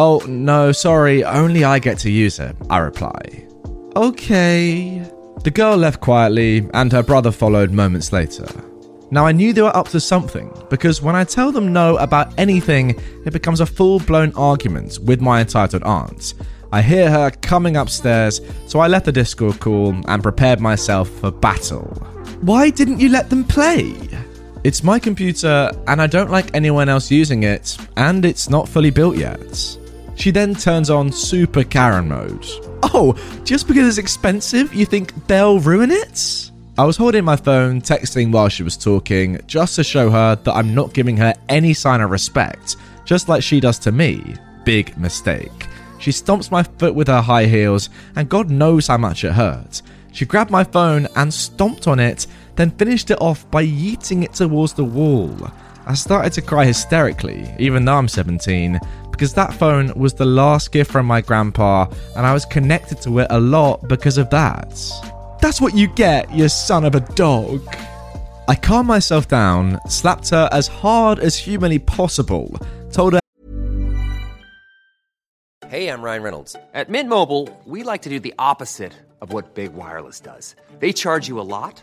Oh, 0.00 0.22
no, 0.28 0.70
sorry, 0.70 1.24
only 1.24 1.64
I 1.64 1.80
get 1.80 1.98
to 1.98 2.10
use 2.10 2.38
it, 2.38 2.54
I 2.70 2.78
reply. 2.78 3.48
Okay. 3.96 5.02
The 5.42 5.50
girl 5.50 5.76
left 5.76 6.00
quietly, 6.00 6.68
and 6.72 6.92
her 6.92 7.02
brother 7.02 7.32
followed 7.32 7.72
moments 7.72 8.12
later. 8.12 8.46
Now, 9.10 9.26
I 9.26 9.32
knew 9.32 9.52
they 9.52 9.62
were 9.62 9.76
up 9.76 9.88
to 9.88 9.98
something, 9.98 10.52
because 10.70 11.02
when 11.02 11.16
I 11.16 11.24
tell 11.24 11.50
them 11.50 11.72
no 11.72 11.96
about 11.96 12.32
anything, 12.38 12.90
it 13.24 13.32
becomes 13.32 13.60
a 13.60 13.66
full 13.66 13.98
blown 13.98 14.32
argument 14.34 15.00
with 15.02 15.20
my 15.20 15.40
entitled 15.40 15.82
aunt. 15.82 16.34
I 16.70 16.80
hear 16.80 17.10
her 17.10 17.30
coming 17.30 17.76
upstairs, 17.76 18.40
so 18.66 18.78
I 18.78 18.86
left 18.86 19.06
the 19.06 19.12
Discord 19.12 19.58
call 19.58 19.96
and 20.06 20.22
prepared 20.22 20.60
myself 20.60 21.08
for 21.08 21.32
battle. 21.32 21.86
Why 22.42 22.70
didn't 22.70 23.00
you 23.00 23.08
let 23.08 23.30
them 23.30 23.42
play? 23.42 23.96
It's 24.62 24.84
my 24.84 25.00
computer, 25.00 25.72
and 25.88 26.00
I 26.00 26.06
don't 26.06 26.30
like 26.30 26.54
anyone 26.54 26.88
else 26.88 27.10
using 27.10 27.42
it, 27.42 27.76
and 27.96 28.24
it's 28.24 28.48
not 28.48 28.68
fully 28.68 28.90
built 28.90 29.16
yet. 29.16 29.76
She 30.18 30.32
then 30.32 30.56
turns 30.56 30.90
on 30.90 31.12
Super 31.12 31.62
Karen 31.62 32.08
mode. 32.08 32.44
Oh, 32.82 33.16
just 33.44 33.68
because 33.68 33.86
it's 33.86 33.98
expensive, 33.98 34.74
you 34.74 34.84
think 34.84 35.14
they'll 35.28 35.60
ruin 35.60 35.92
it? 35.92 36.50
I 36.76 36.84
was 36.84 36.96
holding 36.96 37.24
my 37.24 37.36
phone, 37.36 37.80
texting 37.80 38.32
while 38.32 38.48
she 38.48 38.64
was 38.64 38.76
talking, 38.76 39.40
just 39.46 39.76
to 39.76 39.84
show 39.84 40.10
her 40.10 40.34
that 40.34 40.52
I'm 40.52 40.74
not 40.74 40.92
giving 40.92 41.16
her 41.18 41.34
any 41.48 41.72
sign 41.72 42.00
of 42.00 42.10
respect, 42.10 42.76
just 43.04 43.28
like 43.28 43.44
she 43.44 43.60
does 43.60 43.78
to 43.80 43.92
me. 43.92 44.34
Big 44.64 44.98
mistake. 44.98 45.68
She 46.00 46.10
stomps 46.10 46.50
my 46.50 46.64
foot 46.64 46.96
with 46.96 47.06
her 47.06 47.22
high 47.22 47.46
heels, 47.46 47.88
and 48.16 48.28
God 48.28 48.50
knows 48.50 48.88
how 48.88 48.98
much 48.98 49.22
it 49.22 49.32
hurt. 49.32 49.82
She 50.10 50.26
grabbed 50.26 50.50
my 50.50 50.64
phone 50.64 51.06
and 51.14 51.32
stomped 51.32 51.86
on 51.86 52.00
it, 52.00 52.26
then 52.56 52.72
finished 52.72 53.12
it 53.12 53.20
off 53.20 53.48
by 53.52 53.64
yeeting 53.64 54.24
it 54.24 54.34
towards 54.34 54.72
the 54.72 54.84
wall. 54.84 55.48
I 55.88 55.94
started 55.94 56.34
to 56.34 56.42
cry 56.42 56.66
hysterically, 56.66 57.50
even 57.58 57.86
though 57.86 57.96
I'm 57.96 58.08
17, 58.08 58.78
because 59.10 59.32
that 59.32 59.54
phone 59.54 59.90
was 59.98 60.12
the 60.12 60.26
last 60.26 60.70
gift 60.70 60.90
from 60.92 61.06
my 61.06 61.22
grandpa 61.22 61.86
and 62.14 62.26
I 62.26 62.34
was 62.34 62.44
connected 62.44 63.00
to 63.02 63.20
it 63.20 63.26
a 63.30 63.40
lot 63.40 63.88
because 63.88 64.18
of 64.18 64.28
that. 64.28 64.68
That's 65.40 65.62
what 65.62 65.74
you 65.74 65.86
get, 65.88 66.30
you 66.30 66.46
son 66.50 66.84
of 66.84 66.94
a 66.94 67.00
dog. 67.14 67.62
I 68.48 68.54
calmed 68.54 68.86
myself 68.86 69.28
down, 69.28 69.80
slapped 69.88 70.28
her 70.28 70.50
as 70.52 70.68
hard 70.68 71.20
as 71.20 71.38
humanly 71.38 71.78
possible, 71.78 72.54
told 72.92 73.14
her 73.14 73.20
Hey, 75.68 75.88
I'm 75.88 76.02
Ryan 76.02 76.22
Reynolds. 76.22 76.54
At 76.74 76.90
Mint 76.90 77.08
Mobile, 77.08 77.48
we 77.64 77.82
like 77.82 78.02
to 78.02 78.10
do 78.10 78.20
the 78.20 78.34
opposite 78.38 78.92
of 79.22 79.32
what 79.32 79.54
Big 79.54 79.72
Wireless 79.72 80.20
does. 80.20 80.54
They 80.80 80.92
charge 80.92 81.28
you 81.28 81.40
a 81.40 81.48
lot, 81.56 81.82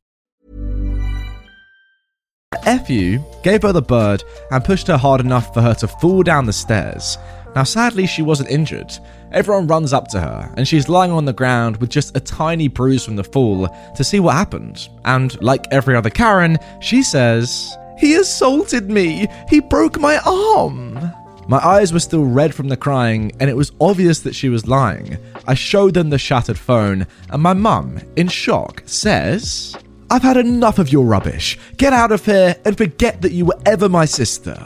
F 2.65 2.89
you, 2.89 3.23
gave 3.43 3.63
her 3.63 3.71
the 3.71 3.81
bird, 3.81 4.23
and 4.51 4.63
pushed 4.63 4.87
her 4.87 4.97
hard 4.97 5.21
enough 5.21 5.53
for 5.53 5.61
her 5.61 5.73
to 5.75 5.87
fall 5.87 6.21
down 6.21 6.45
the 6.45 6.53
stairs. 6.53 7.17
Now, 7.55 7.63
sadly, 7.63 8.05
she 8.05 8.21
wasn't 8.21 8.49
injured. 8.49 8.93
Everyone 9.31 9.67
runs 9.67 9.93
up 9.93 10.07
to 10.09 10.19
her, 10.19 10.53
and 10.57 10.67
she's 10.67 10.89
lying 10.89 11.11
on 11.11 11.25
the 11.25 11.33
ground 11.33 11.77
with 11.77 11.89
just 11.89 12.15
a 12.15 12.19
tiny 12.19 12.67
bruise 12.67 13.05
from 13.05 13.15
the 13.15 13.23
fall 13.23 13.67
to 13.95 14.03
see 14.03 14.19
what 14.19 14.35
happened. 14.35 14.89
And 15.05 15.41
like 15.41 15.65
every 15.71 15.95
other 15.95 16.09
Karen, 16.09 16.57
she 16.81 17.03
says, 17.03 17.75
He 17.97 18.15
assaulted 18.15 18.89
me! 18.89 19.27
He 19.49 19.59
broke 19.59 19.99
my 19.99 20.17
arm! 20.25 20.99
My 21.47 21.57
eyes 21.57 21.91
were 21.91 21.99
still 21.99 22.25
red 22.25 22.53
from 22.53 22.67
the 22.67 22.77
crying, 22.77 23.31
and 23.39 23.49
it 23.49 23.57
was 23.57 23.71
obvious 23.81 24.19
that 24.21 24.35
she 24.35 24.49
was 24.49 24.67
lying. 24.67 25.17
I 25.47 25.55
showed 25.55 25.93
them 25.93 26.09
the 26.09 26.17
shattered 26.17 26.59
phone, 26.59 27.07
and 27.29 27.41
my 27.41 27.53
mum, 27.53 27.99
in 28.15 28.27
shock, 28.27 28.83
says, 28.85 29.75
I've 30.11 30.23
had 30.23 30.35
enough 30.35 30.77
of 30.77 30.91
your 30.91 31.05
rubbish. 31.05 31.57
Get 31.77 31.93
out 31.93 32.11
of 32.11 32.25
here 32.25 32.57
and 32.65 32.77
forget 32.77 33.21
that 33.21 33.31
you 33.31 33.45
were 33.45 33.57
ever 33.65 33.87
my 33.87 34.03
sister. 34.03 34.57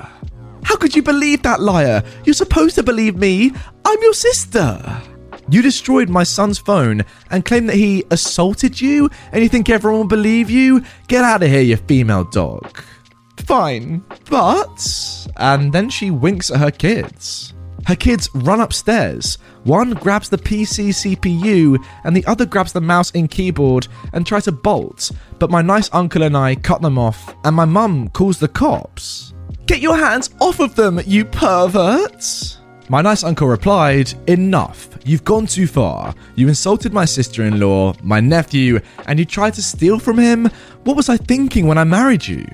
How 0.63 0.75
could 0.75 0.95
you 0.95 1.03
believe 1.03 1.43
that 1.43 1.59
liar? 1.59 2.03
You're 2.23 2.33
supposed 2.33 2.73
to 2.77 2.83
believe 2.83 3.15
me. 3.15 3.51
I'm 3.85 4.01
your 4.01 4.15
sister. 4.15 5.03
You 5.47 5.61
destroyed 5.61 6.09
my 6.09 6.23
son's 6.23 6.57
phone 6.57 7.03
and 7.29 7.45
claim 7.45 7.67
that 7.67 7.75
he 7.75 8.03
assaulted 8.09 8.81
you, 8.81 9.07
and 9.31 9.43
you 9.43 9.47
think 9.47 9.69
everyone 9.69 9.99
will 9.99 10.07
believe 10.07 10.49
you? 10.49 10.83
Get 11.07 11.23
out 11.23 11.43
of 11.43 11.49
here, 11.49 11.61
you 11.61 11.77
female 11.77 12.23
dog. 12.23 12.81
Fine, 13.45 14.03
but. 14.27 15.27
And 15.37 15.71
then 15.71 15.91
she 15.91 16.09
winks 16.09 16.49
at 16.49 16.59
her 16.59 16.71
kids. 16.71 17.53
Her 17.85 17.95
kids 17.95 18.29
run 18.33 18.61
upstairs. 18.61 19.37
One 19.63 19.91
grabs 19.91 20.29
the 20.29 20.37
PC 20.37 20.89
CPU 20.89 21.77
and 22.03 22.15
the 22.15 22.25
other 22.25 22.45
grabs 22.45 22.73
the 22.73 22.81
mouse 22.81 23.11
and 23.11 23.29
keyboard 23.29 23.87
and 24.13 24.25
try 24.25 24.39
to 24.41 24.51
bolt, 24.51 25.11
but 25.39 25.51
my 25.51 25.61
nice 25.61 25.89
uncle 25.93 26.23
and 26.23 26.35
I 26.35 26.55
cut 26.55 26.81
them 26.81 26.97
off, 26.97 27.35
and 27.43 27.55
my 27.55 27.65
mum 27.65 28.09
calls 28.09 28.39
the 28.39 28.47
cops. 28.47 29.33
Get 29.67 29.81
your 29.81 29.97
hands 29.97 30.29
off 30.39 30.59
of 30.59 30.75
them, 30.75 30.99
you 31.05 31.25
perverts! 31.25 32.59
My 32.87 33.01
nice 33.01 33.23
uncle 33.23 33.47
replied, 33.47 34.13
Enough. 34.27 34.89
You've 35.03 35.23
gone 35.23 35.47
too 35.47 35.65
far. 35.65 36.13
You 36.35 36.47
insulted 36.47 36.93
my 36.93 37.05
sister 37.05 37.43
in 37.43 37.59
law, 37.59 37.93
my 38.03 38.19
nephew, 38.19 38.79
and 39.07 39.17
you 39.17 39.25
tried 39.25 39.55
to 39.55 39.63
steal 39.63 39.97
from 39.97 40.19
him? 40.19 40.49
What 40.83 40.95
was 40.95 41.09
I 41.09 41.17
thinking 41.17 41.65
when 41.65 41.79
I 41.79 41.83
married 41.83 42.27
you? 42.27 42.45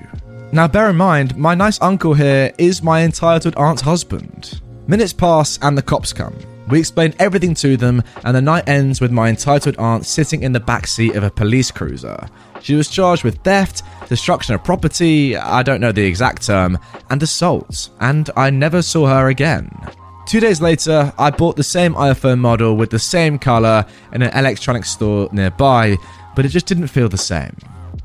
Now, 0.52 0.68
bear 0.68 0.90
in 0.90 0.96
mind, 0.96 1.36
my 1.36 1.54
nice 1.54 1.80
uncle 1.80 2.14
here 2.14 2.52
is 2.58 2.82
my 2.82 3.02
entitled 3.02 3.56
aunt's 3.56 3.82
husband. 3.82 4.60
Minutes 4.86 5.12
pass 5.12 5.58
and 5.62 5.78
the 5.78 5.82
cops 5.82 6.12
come. 6.12 6.36
We 6.68 6.78
explain 6.78 7.14
everything 7.18 7.54
to 7.56 7.76
them, 7.76 8.02
and 8.24 8.36
the 8.36 8.42
night 8.42 8.68
ends 8.68 9.00
with 9.00 9.10
my 9.10 9.28
entitled 9.28 9.76
aunt 9.76 10.06
sitting 10.06 10.42
in 10.42 10.52
the 10.52 10.60
back 10.60 10.86
seat 10.86 11.14
of 11.16 11.22
a 11.22 11.30
police 11.30 11.70
cruiser. 11.70 12.28
She 12.62 12.74
was 12.74 12.88
charged 12.88 13.24
with 13.24 13.42
theft, 13.42 13.82
destruction 14.08 14.54
of 14.54 14.64
property, 14.64 15.36
I 15.36 15.62
don't 15.62 15.80
know 15.80 15.92
the 15.92 16.04
exact 16.04 16.46
term, 16.46 16.78
and 17.10 17.22
assault, 17.22 17.90
and 18.00 18.30
I 18.36 18.50
never 18.50 18.82
saw 18.82 19.06
her 19.06 19.28
again. 19.28 19.70
Two 20.26 20.40
days 20.40 20.60
later, 20.60 21.12
I 21.18 21.30
bought 21.30 21.56
the 21.56 21.64
same 21.64 21.94
iPhone 21.94 22.38
model 22.38 22.76
with 22.76 22.90
the 22.90 22.98
same 22.98 23.38
colour 23.38 23.84
in 24.12 24.22
an 24.22 24.36
electronics 24.36 24.90
store 24.90 25.28
nearby, 25.32 25.96
but 26.34 26.44
it 26.44 26.50
just 26.50 26.66
didn't 26.66 26.86
feel 26.88 27.08
the 27.08 27.18
same. 27.18 27.56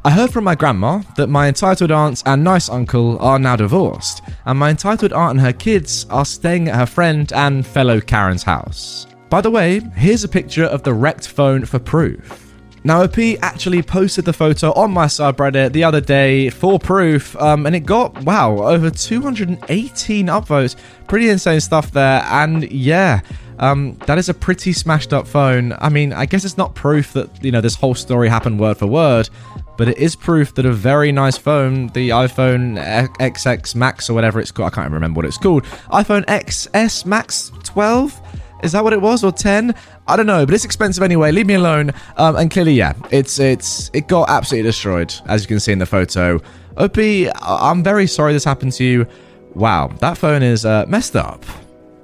I 0.07 0.11
heard 0.11 0.31
from 0.31 0.45
my 0.45 0.55
grandma 0.55 0.99
that 1.17 1.27
my 1.27 1.49
entitled 1.49 1.91
aunt 1.91 2.23
and 2.25 2.41
nice 2.41 2.69
uncle 2.69 3.19
are 3.19 3.37
now 3.37 3.57
divorced, 3.57 4.21
and 4.45 4.57
my 4.57 4.69
entitled 4.69 5.11
aunt 5.11 5.31
and 5.31 5.41
her 5.41 5.51
kids 5.51 6.05
are 6.09 6.23
staying 6.23 6.69
at 6.69 6.77
her 6.77 6.85
friend 6.85 7.29
and 7.33 7.67
fellow 7.67 7.99
Karen's 7.99 8.41
house. 8.41 9.05
By 9.29 9.41
the 9.41 9.51
way, 9.51 9.81
here's 9.97 10.23
a 10.23 10.29
picture 10.29 10.63
of 10.63 10.83
the 10.83 10.93
wrecked 10.93 11.27
phone 11.27 11.65
for 11.65 11.77
proof. 11.77 12.55
Now, 12.85 13.03
OP 13.03 13.17
actually 13.41 13.83
posted 13.83 14.23
the 14.23 14.31
photo 14.31 14.71
on 14.75 14.91
my 14.91 15.07
subreddit 15.07 15.73
the 15.73 15.83
other 15.83 15.99
day 15.99 16.51
for 16.51 16.79
proof, 16.79 17.35
um, 17.35 17.65
and 17.65 17.75
it 17.75 17.81
got, 17.81 18.23
wow, 18.23 18.59
over 18.59 18.89
218 18.89 20.27
upvotes. 20.27 20.77
Pretty 21.09 21.27
insane 21.27 21.59
stuff 21.59 21.91
there, 21.91 22.23
and 22.27 22.71
yeah. 22.71 23.19
Um, 23.59 23.95
that 24.05 24.17
is 24.17 24.29
a 24.29 24.33
pretty 24.33 24.73
smashed 24.73 25.13
up 25.13 25.27
phone. 25.27 25.73
I 25.79 25.89
mean, 25.89 26.13
I 26.13 26.25
guess 26.25 26.45
it's 26.45 26.57
not 26.57 26.75
proof 26.75 27.13
that, 27.13 27.43
you 27.43 27.51
know, 27.51 27.61
this 27.61 27.75
whole 27.75 27.95
story 27.95 28.29
happened 28.29 28.59
word 28.59 28.77
for 28.77 28.87
word, 28.87 29.29
but 29.77 29.87
it 29.87 29.97
is 29.97 30.15
proof 30.15 30.53
that 30.55 30.65
a 30.65 30.71
very 30.71 31.11
nice 31.11 31.37
phone, 31.37 31.87
the 31.89 32.09
iPhone 32.09 32.77
XX 33.19 33.75
Max 33.75 34.09
or 34.09 34.13
whatever 34.13 34.39
it's 34.39 34.51
called, 34.51 34.71
I 34.71 34.75
can't 34.75 34.91
remember 34.91 35.17
what 35.17 35.25
it's 35.25 35.37
called, 35.37 35.63
iPhone 35.91 36.25
XS 36.25 37.05
Max 37.05 37.51
12? 37.63 38.21
Is 38.63 38.71
that 38.71 38.83
what 38.83 38.93
it 38.93 39.01
was 39.01 39.23
or 39.23 39.31
10? 39.31 39.73
I 40.07 40.15
don't 40.15 40.25
know, 40.25 40.45
but 40.45 40.55
it's 40.55 40.65
expensive 40.65 41.03
anyway. 41.03 41.31
Leave 41.31 41.45
me 41.45 41.55
alone. 41.55 41.91
Um, 42.17 42.35
and 42.35 42.49
clearly, 42.49 42.73
yeah, 42.73 42.93
it's 43.11 43.39
it's 43.39 43.91
it 43.93 44.07
got 44.07 44.29
absolutely 44.29 44.67
destroyed, 44.67 45.13
as 45.27 45.43
you 45.43 45.47
can 45.47 45.59
see 45.59 45.71
in 45.71 45.79
the 45.79 45.85
photo. 45.85 46.41
OP, 46.77 46.97
I'm 47.41 47.83
very 47.83 48.07
sorry 48.07 48.33
this 48.33 48.43
happened 48.43 48.73
to 48.73 48.83
you. 48.83 49.07
Wow, 49.53 49.87
that 49.99 50.17
phone 50.17 50.41
is 50.41 50.65
uh, 50.65 50.85
messed 50.87 51.15
up. 51.15 51.43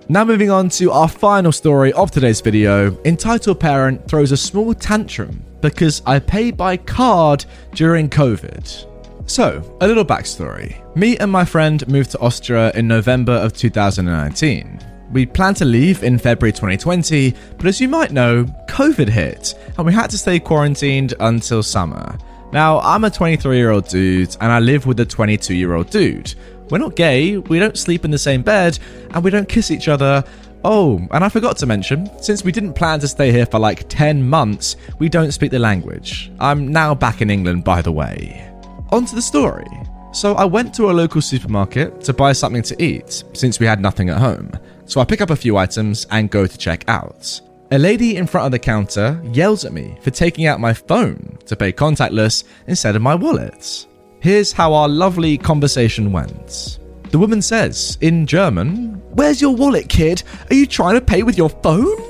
Now 0.10 0.26
moving 0.26 0.52
on 0.52 0.68
to 0.70 0.92
our 0.92 1.08
final 1.08 1.54
story 1.54 1.94
of 1.94 2.12
today's 2.12 2.42
video. 2.42 3.02
Entitled 3.06 3.62
parent 3.62 4.06
throws 4.10 4.34
a 4.34 4.38
small 4.38 4.74
tantrum 4.74 5.42
because 5.62 6.02
I 6.06 6.20
pay 6.20 6.52
by 6.52 6.76
card 6.76 7.46
during 7.74 8.10
COVID. 8.10 8.90
So, 9.30 9.78
a 9.80 9.88
little 9.88 10.04
backstory. 10.04 10.76
Me 10.98 11.18
and 11.20 11.32
my 11.32 11.46
friend 11.46 11.88
moved 11.88 12.12
to 12.12 12.20
Austria 12.20 12.72
in 12.76 12.86
November 12.86 13.32
of 13.32 13.54
2019. 13.54 14.80
We 15.14 15.26
planned 15.26 15.58
to 15.58 15.66
leave 15.66 16.04
in 16.04 16.20
February 16.20 16.52
2020, 16.52 17.34
but 17.58 17.68
as 17.68 17.80
you 17.80 17.88
might 17.88 18.12
know, 18.12 18.44
COVID 18.68 19.08
hit, 19.08 19.54
and 19.78 19.86
we 19.86 19.94
had 19.94 20.10
to 20.10 20.18
stay 20.18 20.38
quarantined 20.38 21.14
until 21.22 21.64
summer. 21.64 22.18
Now, 22.52 22.80
I'm 22.82 23.04
a 23.04 23.10
23 23.10 23.58
year 23.58 23.72
old 23.72 23.88
dude, 23.88 24.36
and 24.42 24.52
I 24.52 24.60
live 24.60 24.86
with 24.86 25.00
a 25.00 25.06
22 25.06 25.56
year 25.56 25.74
old 25.74 25.90
dude. 25.90 26.36
We're 26.70 26.78
not 26.78 26.96
gay, 26.96 27.38
we 27.38 27.60
don't 27.60 27.78
sleep 27.78 28.06
in 28.06 28.12
the 28.12 28.18
same 28.18 28.42
bed, 28.42 28.80
and 29.12 29.24
we 29.24 29.32
don't 29.32 29.50
kiss 29.50 29.72
each 29.72 29.88
other. 29.88 30.24
Oh, 30.66 31.06
and 31.12 31.24
I 31.24 31.30
forgot 31.30 31.58
to 31.58 31.66
mention, 31.66 32.10
since 32.22 32.44
we 32.44 32.52
didn't 32.52 32.74
plan 32.74 33.00
to 33.02 33.08
stay 33.08 33.32
here 33.32 33.46
for 33.46 33.60
like 33.60 33.90
10 33.90 34.28
months, 34.28 34.78
we 34.98 35.10
don't 35.10 35.32
speak 35.32 35.52
the 35.52 35.60
language. 35.60 36.32
I'm 36.40 36.70
now 36.70 36.96
back 36.96 37.22
in 37.22 37.30
England, 37.30 37.64
by 37.64 37.82
the 37.82 37.92
way. 37.92 38.50
On 38.92 39.06
to 39.06 39.16
the 39.16 39.22
story. 39.22 39.68
So 40.14 40.36
I 40.36 40.46
went 40.46 40.74
to 40.76 40.90
a 40.90 40.94
local 40.94 41.22
supermarket 41.22 42.02
to 42.02 42.14
buy 42.14 42.34
something 42.34 42.62
to 42.64 42.82
eat, 42.82 43.24
since 43.34 43.60
we 43.60 43.66
had 43.66 43.82
nothing 43.82 44.10
at 44.10 44.20
home. 44.20 44.52
So 44.86 45.02
I 45.02 45.06
pick 45.06 45.22
up 45.22 45.32
a 45.32 45.36
few 45.36 45.58
items 45.58 46.06
and 46.12 46.30
go 46.30 46.46
to 46.46 46.58
check 46.58 46.86
out. 46.88 47.42
A 47.72 47.78
lady 47.80 48.18
in 48.18 48.28
front 48.28 48.46
of 48.46 48.52
the 48.52 48.60
counter 48.60 49.20
yells 49.34 49.66
at 49.66 49.74
me 49.74 49.98
for 50.02 50.12
taking 50.12 50.46
out 50.46 50.60
my 50.60 50.74
phone 50.74 51.40
to 51.48 51.56
pay 51.56 51.74
contactless 51.74 52.44
instead 52.68 52.96
of 52.96 53.02
my 53.02 53.16
wallet. 53.16 53.88
Here's 54.24 54.54
how 54.54 54.74
our 54.74 54.88
lovely 54.88 55.38
conversation 55.38 56.14
went. 56.14 56.80
The 57.12 57.20
woman 57.20 57.42
says, 57.42 57.98
in 58.00 58.26
German, 58.26 59.02
Where's 59.12 59.42
your 59.42 59.54
wallet, 59.54 59.90
kid? 59.90 60.24
Are 60.50 60.56
you 60.56 60.66
trying 60.66 60.96
to 60.96 61.02
pay 61.02 61.24
with 61.24 61.38
your 61.38 61.50
phone? 61.50 62.10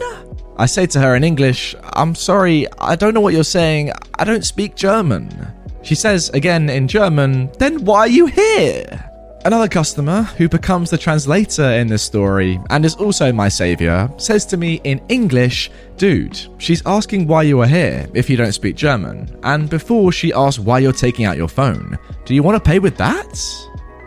I 0.58 0.68
say 0.68 0.86
to 0.86 1.00
her 1.00 1.16
in 1.16 1.24
English, 1.24 1.76
I'm 1.82 2.14
sorry, 2.14 2.68
I 2.78 2.96
don't 2.96 3.16
know 3.16 3.20
what 3.20 3.34
you're 3.34 3.44
saying. 3.44 3.94
I 4.20 4.26
don't 4.26 4.46
speak 4.46 4.76
German. 4.76 5.28
She 5.82 5.96
says 5.96 6.30
again 6.30 6.70
in 6.70 6.88
German, 6.88 7.50
Then 7.58 7.84
why 7.84 8.02
are 8.02 8.08
you 8.08 8.28
here? 8.28 9.10
Another 9.46 9.68
customer, 9.68 10.22
who 10.38 10.48
becomes 10.48 10.90
the 10.90 10.98
translator 10.98 11.70
in 11.74 11.88
this 11.88 12.02
story 12.02 12.62
and 12.70 12.86
is 12.86 12.96
also 12.96 13.34
my 13.34 13.50
savior, 13.50 14.10
says 14.16 14.46
to 14.46 14.56
me 14.56 14.80
in 14.86 15.02
English, 15.10 15.70
Dude, 15.98 16.40
she's 16.60 16.82
asking 16.86 17.28
why 17.28 17.44
you 17.44 17.60
are 17.60 17.68
here 17.68 18.08
if 18.14 18.30
you 18.30 18.38
don't 18.38 18.54
speak 18.54 18.78
German. 18.78 19.38
And 19.44 19.70
before 19.70 20.14
she 20.14 20.32
asks 20.32 20.60
why 20.60 20.80
you're 20.80 20.94
taking 20.94 21.26
out 21.26 21.36
your 21.36 21.50
phone, 21.50 21.98
do 22.24 22.34
you 22.34 22.42
want 22.42 22.56
to 22.56 22.70
pay 22.70 22.80
with 22.80 22.96
that? 22.98 23.38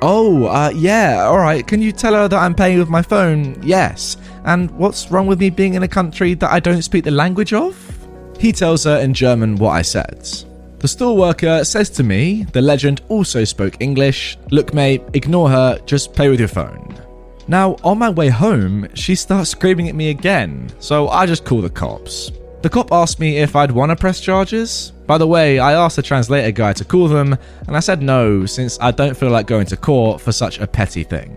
Oh, 0.00 0.46
uh, 0.46 0.72
yeah, 0.74 1.26
alright. 1.26 1.66
Can 1.66 1.82
you 1.82 1.92
tell 1.92 2.14
her 2.14 2.28
that 2.28 2.38
I'm 2.38 2.54
paying 2.54 2.78
with 2.78 2.88
my 2.88 3.02
phone? 3.02 3.60
Yes. 3.62 4.16
And 4.44 4.70
what's 4.70 5.10
wrong 5.10 5.26
with 5.26 5.38
me 5.38 5.50
being 5.50 5.74
in 5.74 5.82
a 5.82 5.88
country 5.88 6.32
that 6.32 6.50
I 6.50 6.60
don't 6.60 6.80
speak 6.80 7.04
the 7.04 7.10
language 7.10 7.52
of? 7.52 7.76
He 8.38 8.52
tells 8.52 8.84
her 8.84 8.98
in 9.00 9.12
German 9.12 9.56
what 9.56 9.72
I 9.72 9.82
said. 9.82 10.26
The 10.86 10.90
store 10.90 11.16
worker 11.16 11.64
says 11.64 11.90
to 11.90 12.04
me, 12.04 12.44
the 12.52 12.62
legend 12.62 13.00
also 13.08 13.42
spoke 13.42 13.76
English, 13.80 14.38
Look, 14.52 14.72
mate, 14.72 15.02
ignore 15.14 15.50
her, 15.50 15.80
just 15.84 16.14
play 16.14 16.28
with 16.28 16.38
your 16.38 16.48
phone. 16.48 16.94
Now, 17.48 17.74
on 17.82 17.98
my 17.98 18.08
way 18.08 18.28
home, 18.28 18.86
she 18.94 19.16
starts 19.16 19.50
screaming 19.50 19.88
at 19.88 19.96
me 19.96 20.10
again, 20.10 20.70
so 20.78 21.08
I 21.08 21.26
just 21.26 21.44
call 21.44 21.60
the 21.60 21.68
cops. 21.68 22.30
The 22.62 22.70
cop 22.70 22.92
asked 22.92 23.18
me 23.18 23.38
if 23.38 23.56
I'd 23.56 23.72
want 23.72 23.90
to 23.90 23.96
press 23.96 24.20
charges. 24.20 24.92
By 25.08 25.18
the 25.18 25.26
way, 25.26 25.58
I 25.58 25.72
asked 25.72 25.96
the 25.96 26.02
translator 26.02 26.52
guy 26.52 26.72
to 26.74 26.84
call 26.84 27.08
them, 27.08 27.36
and 27.66 27.76
I 27.76 27.80
said 27.80 28.00
no, 28.00 28.46
since 28.46 28.78
I 28.80 28.92
don't 28.92 29.16
feel 29.16 29.30
like 29.30 29.48
going 29.48 29.66
to 29.66 29.76
court 29.76 30.20
for 30.20 30.30
such 30.30 30.60
a 30.60 30.68
petty 30.68 31.02
thing. 31.02 31.36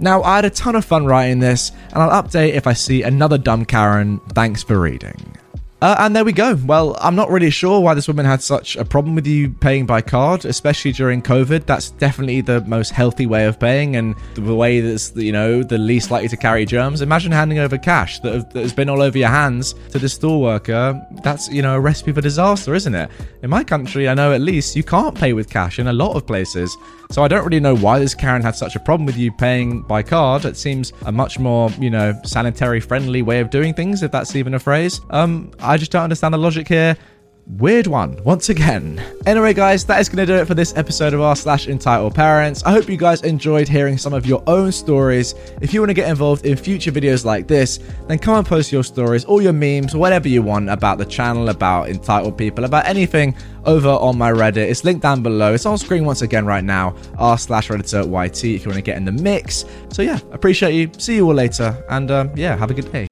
Now, 0.00 0.22
I 0.22 0.36
had 0.36 0.44
a 0.44 0.50
ton 0.50 0.76
of 0.76 0.84
fun 0.84 1.06
writing 1.06 1.38
this, 1.38 1.72
and 1.94 2.02
I'll 2.02 2.22
update 2.22 2.52
if 2.52 2.66
I 2.66 2.74
see 2.74 3.04
another 3.04 3.38
dumb 3.38 3.64
Karen. 3.64 4.20
Thanks 4.34 4.62
for 4.62 4.78
reading. 4.78 5.38
Uh, 5.82 5.96
and 5.98 6.14
there 6.14 6.24
we 6.24 6.32
go. 6.32 6.54
Well, 6.64 6.96
I'm 7.00 7.16
not 7.16 7.28
really 7.28 7.50
sure 7.50 7.80
why 7.80 7.94
this 7.94 8.06
woman 8.06 8.24
had 8.24 8.40
such 8.40 8.76
a 8.76 8.84
problem 8.84 9.16
with 9.16 9.26
you 9.26 9.50
paying 9.50 9.84
by 9.84 10.00
card, 10.00 10.44
especially 10.44 10.92
during 10.92 11.20
COVID. 11.20 11.66
That's 11.66 11.90
definitely 11.90 12.40
the 12.40 12.60
most 12.60 12.92
healthy 12.92 13.26
way 13.26 13.46
of 13.46 13.58
paying 13.58 13.96
and 13.96 14.14
the 14.34 14.54
way 14.54 14.78
that's, 14.78 15.12
you 15.16 15.32
know, 15.32 15.64
the 15.64 15.78
least 15.78 16.12
likely 16.12 16.28
to 16.28 16.36
carry 16.36 16.66
germs. 16.66 17.02
Imagine 17.02 17.32
handing 17.32 17.58
over 17.58 17.78
cash 17.78 18.20
that, 18.20 18.32
have, 18.32 18.52
that 18.52 18.60
has 18.60 18.72
been 18.72 18.88
all 18.88 19.02
over 19.02 19.18
your 19.18 19.30
hands 19.30 19.74
to 19.90 19.98
the 19.98 20.08
store 20.08 20.40
worker. 20.40 21.04
That's, 21.24 21.48
you 21.48 21.62
know, 21.62 21.74
a 21.74 21.80
recipe 21.80 22.12
for 22.12 22.20
disaster, 22.20 22.76
isn't 22.76 22.94
it? 22.94 23.10
In 23.42 23.50
my 23.50 23.64
country, 23.64 24.08
I 24.08 24.14
know 24.14 24.32
at 24.32 24.40
least 24.40 24.76
you 24.76 24.84
can't 24.84 25.18
pay 25.18 25.32
with 25.32 25.50
cash 25.50 25.80
in 25.80 25.88
a 25.88 25.92
lot 25.92 26.14
of 26.14 26.28
places. 26.28 26.76
So 27.12 27.22
I 27.22 27.28
don't 27.28 27.44
really 27.44 27.60
know 27.60 27.76
why 27.76 27.98
this 27.98 28.14
Karen 28.14 28.40
had 28.40 28.56
such 28.56 28.74
a 28.74 28.80
problem 28.80 29.04
with 29.04 29.18
you 29.18 29.30
paying 29.30 29.82
by 29.82 30.02
card. 30.02 30.46
It 30.46 30.56
seems 30.56 30.94
a 31.04 31.12
much 31.12 31.38
more, 31.38 31.68
you 31.72 31.90
know, 31.90 32.18
sanitary 32.24 32.80
friendly 32.80 33.20
way 33.20 33.40
of 33.40 33.50
doing 33.50 33.74
things, 33.74 34.02
if 34.02 34.10
that's 34.10 34.34
even 34.34 34.54
a 34.54 34.58
phrase. 34.58 34.98
Um, 35.10 35.50
I 35.60 35.76
just 35.76 35.92
don't 35.92 36.04
understand 36.04 36.32
the 36.32 36.38
logic 36.38 36.68
here. 36.68 36.96
Weird 37.46 37.88
one, 37.88 38.22
once 38.24 38.48
again. 38.50 39.02
Anyway, 39.26 39.52
guys, 39.52 39.84
that 39.86 40.00
is 40.00 40.08
going 40.08 40.24
to 40.24 40.32
do 40.32 40.40
it 40.40 40.46
for 40.46 40.54
this 40.54 40.76
episode 40.76 41.12
of 41.12 41.20
r 41.20 41.34
slash 41.34 41.66
entitled 41.66 42.14
parents. 42.14 42.62
I 42.64 42.70
hope 42.70 42.88
you 42.88 42.96
guys 42.96 43.22
enjoyed 43.22 43.68
hearing 43.68 43.98
some 43.98 44.14
of 44.14 44.24
your 44.24 44.42
own 44.46 44.70
stories. 44.70 45.34
If 45.60 45.74
you 45.74 45.80
want 45.80 45.90
to 45.90 45.94
get 45.94 46.08
involved 46.08 46.46
in 46.46 46.56
future 46.56 46.92
videos 46.92 47.24
like 47.24 47.48
this, 47.48 47.80
then 48.06 48.18
come 48.20 48.36
and 48.36 48.46
post 48.46 48.70
your 48.70 48.84
stories, 48.84 49.24
all 49.24 49.42
your 49.42 49.52
memes, 49.52 49.94
whatever 49.94 50.28
you 50.28 50.40
want 50.40 50.70
about 50.70 50.98
the 50.98 51.04
channel, 51.04 51.48
about 51.48 51.88
entitled 51.88 52.38
people, 52.38 52.64
about 52.64 52.86
anything 52.86 53.34
over 53.64 53.90
on 53.90 54.16
my 54.16 54.30
Reddit. 54.30 54.68
It's 54.68 54.84
linked 54.84 55.02
down 55.02 55.22
below. 55.22 55.52
It's 55.52 55.66
on 55.66 55.78
screen 55.78 56.04
once 56.04 56.22
again 56.22 56.46
right 56.46 56.64
now, 56.64 56.96
r 57.18 57.36
slash 57.36 57.68
redditor 57.68 58.04
yt 58.04 58.54
if 58.54 58.64
you 58.64 58.68
want 58.68 58.76
to 58.76 58.82
get 58.82 58.96
in 58.96 59.04
the 59.04 59.12
mix. 59.12 59.64
So 59.90 60.02
yeah, 60.02 60.20
appreciate 60.30 60.74
you. 60.74 60.90
See 60.98 61.16
you 61.16 61.26
all 61.26 61.34
later, 61.34 61.84
and 61.90 62.10
um, 62.10 62.30
yeah, 62.36 62.56
have 62.56 62.70
a 62.70 62.74
good 62.74 62.90
day. 62.90 63.11